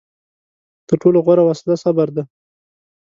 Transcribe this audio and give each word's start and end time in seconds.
تر 0.87 0.95
ټولو 1.01 1.17
غوره 1.25 1.43
وسله 1.45 1.75
صبر 1.83 2.07
دی. 2.15 2.23